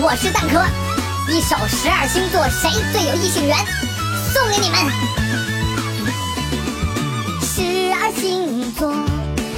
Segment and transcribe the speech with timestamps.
[0.00, 0.64] 我是蛋壳，
[1.28, 3.56] 一首十二星座谁最有异性缘
[4.32, 4.78] 送给你们。
[7.42, 8.94] 十二星座，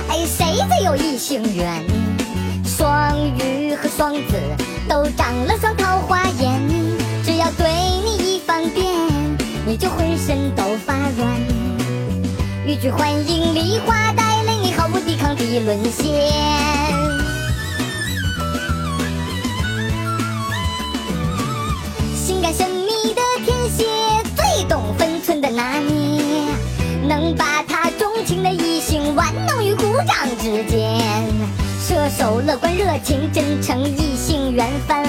[0.08, 1.84] 哎，谁最有异性缘？
[2.64, 4.34] 双鱼和双子
[4.88, 6.58] 都长了双桃花眼，
[7.22, 7.70] 只要对
[8.02, 8.94] 你一方便，
[9.66, 11.38] 你就浑身都发软。
[12.64, 16.39] 欲拒还迎，梨花带泪，你毫无抵抗地沦陷。
[28.30, 31.02] 情的异性玩弄于股掌之间。
[31.80, 35.02] 射手乐观热情真诚，异性缘分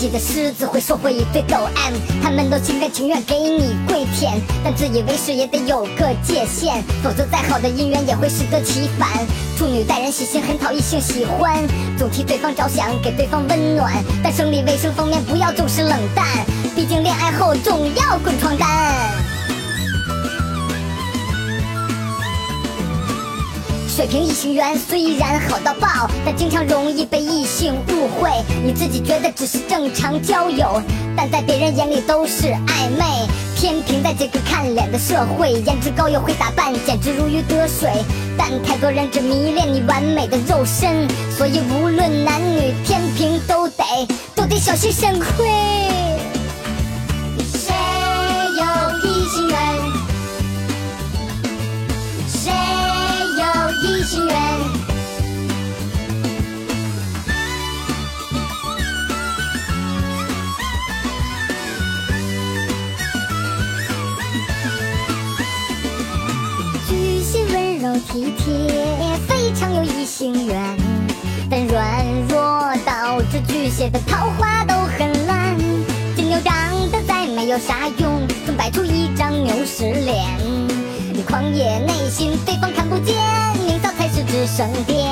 [0.00, 9.10] 自己的狮子会收获一堆狗 M，他们都心甘情愿给你跪舔，但自以为是也得有个界限，否则再好的姻缘也会适得其反。
[9.58, 11.62] 处女待人细心，很讨异性喜欢，
[11.98, 13.92] 总替对方着想，给对方温暖，
[14.24, 16.26] 但生理卫生方面不要总是冷淡，
[16.74, 19.29] 毕竟恋爱后总要滚床单。
[24.00, 28.30] 水瓶异性缘虽然好到爆，但经常容易被异性误会。
[28.64, 30.80] 你自己觉得只是正常交友，
[31.14, 33.04] 但在别人眼里都是暧昧。
[33.54, 37.90] 天平在这个看脸的社会，颜值高又会打扮，简直如鱼得水。
[38.38, 41.06] 但太多人只迷恋你完美的肉身，
[41.36, 43.84] 所以无论男女，天平都得
[44.34, 45.46] 都得小心肾亏。
[67.90, 70.76] 蟹温柔体贴，非常有异性缘，
[71.50, 75.58] 但软弱导致巨蟹的桃花都很烂。
[76.14, 76.54] 金牛长
[76.92, 80.24] 得再没有啥用，总摆出一张牛屎脸。
[81.12, 83.16] 你狂野内心，对方看不见，
[83.66, 85.08] 明早才是只剩点。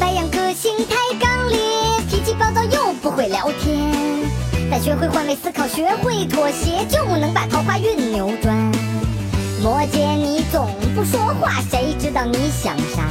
[0.00, 1.58] 白羊个性太刚烈，
[2.08, 3.83] 脾气暴躁又不会聊天。
[4.78, 8.54] 学会换位思考，学会妥协，就能把桃花运扭转。
[9.62, 13.08] 摩羯你总不说话，谁知道你想啥？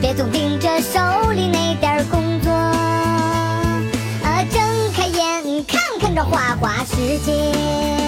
[0.00, 1.00] 别总盯着手
[1.32, 4.62] 里那点工作，啊，睁
[4.94, 8.03] 开眼看看这花花世界。